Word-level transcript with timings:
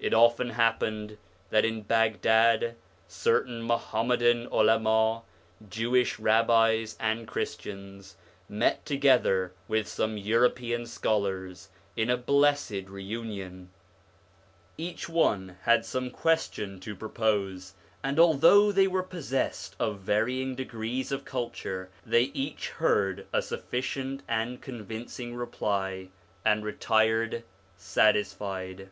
It 0.00 0.12
often 0.12 0.50
happened 0.50 1.16
that 1.50 1.64
in 1.64 1.82
Baghdad 1.82 2.74
certain 3.06 3.62
Muham 3.62 4.08
madan 4.08 4.46
Ulama, 4.50 5.22
Jewish 5.70 6.18
rabbis, 6.18 6.96
and 6.98 7.28
Christians, 7.28 8.16
met 8.48 8.84
to 8.86 8.96
gether 8.96 9.52
with 9.68 9.86
some 9.86 10.16
European 10.18 10.86
scholars, 10.86 11.68
in 11.94 12.10
a 12.10 12.16
blessed 12.16 12.86
reunion: 12.88 13.70
each 14.76 15.08
one 15.08 15.56
had 15.62 15.86
some 15.86 16.10
question 16.10 16.80
to 16.80 16.96
propose, 16.96 17.74
and 18.02 18.18
although 18.18 18.72
they 18.72 18.88
were 18.88 19.04
possessed 19.04 19.76
of 19.78 20.00
varying 20.00 20.56
degrees 20.56 21.12
of 21.12 21.24
culture, 21.24 21.88
they 22.04 22.22
each 22.34 22.70
heard 22.70 23.28
a 23.32 23.40
sufficient 23.40 24.24
and 24.26 24.60
convincing 24.60 25.36
reply, 25.36 26.08
and 26.44 26.64
retired 26.64 27.44
satisfied. 27.76 28.90